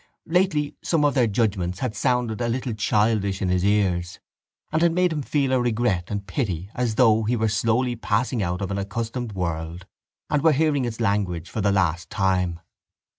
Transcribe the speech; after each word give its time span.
Lately 0.25 0.73
some 0.81 1.05
of 1.05 1.13
their 1.13 1.27
judgements 1.27 1.77
had 1.77 1.95
sounded 1.95 2.41
a 2.41 2.47
little 2.49 2.73
childish 2.73 3.39
in 3.39 3.49
his 3.49 3.63
ears 3.63 4.19
and 4.71 4.81
had 4.81 4.93
made 4.93 5.13
him 5.13 5.21
feel 5.21 5.51
a 5.53 5.61
regret 5.61 6.09
and 6.09 6.25
pity 6.25 6.71
as 6.73 6.95
though 6.95 7.21
he 7.25 7.35
were 7.35 7.47
slowly 7.47 7.95
passing 7.95 8.41
out 8.41 8.63
of 8.63 8.71
an 8.71 8.79
accustomed 8.79 9.33
world 9.33 9.85
and 10.27 10.41
were 10.43 10.53
hearing 10.53 10.85
its 10.85 10.99
language 10.99 11.51
for 11.51 11.61
the 11.61 11.71
last 11.71 12.09
time. 12.09 12.59